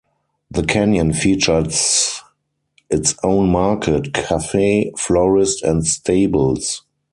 [0.49, 2.23] The canyon features
[2.89, 6.81] its own market, cafe, florist and stables.